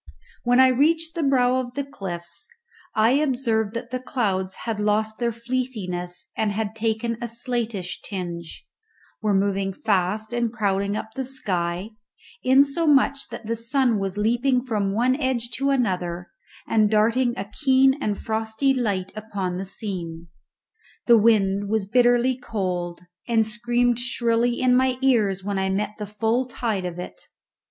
When 0.41 0.59
I 0.59 0.69
reached 0.69 1.13
the 1.13 1.21
brow 1.21 1.57
of 1.57 1.75
the 1.75 1.83
cliffs 1.83 2.47
I 2.95 3.11
observed 3.11 3.75
that 3.75 3.91
the 3.91 3.99
clouds 3.99 4.55
had 4.65 4.79
lost 4.79 5.19
their 5.19 5.31
fleeciness 5.31 6.31
and 6.35 6.51
taken 6.75 7.19
a 7.21 7.27
slatish 7.27 8.01
tinge, 8.03 8.65
were 9.21 9.35
moving 9.35 9.71
fast 9.73 10.33
and 10.33 10.51
crowding 10.51 10.97
up 10.97 11.13
the 11.13 11.23
sky, 11.23 11.91
insomuch 12.41 13.27
that 13.29 13.45
the 13.45 13.55
sun 13.55 13.99
was 13.99 14.17
leaping 14.17 14.65
from 14.65 14.91
one 14.91 15.15
edge 15.21 15.51
to 15.57 15.69
another 15.69 16.31
and 16.67 16.89
darting 16.89 17.35
a 17.37 17.45
keen 17.63 17.93
and 18.01 18.17
frosty 18.17 18.73
light 18.73 19.11
upon 19.15 19.59
the 19.59 19.65
scene. 19.65 20.29
The 21.05 21.15
wind 21.19 21.69
was 21.69 21.85
bitterly 21.85 22.35
cold, 22.39 23.01
and 23.27 23.45
screamed 23.45 23.99
shrilly 23.99 24.59
in 24.61 24.75
my 24.75 24.97
ears 25.03 25.43
when 25.43 25.59
I 25.59 25.69
met 25.69 25.91
the 25.99 26.07
full 26.07 26.45
tide 26.45 26.85
of 26.85 26.97
it. 26.97 27.21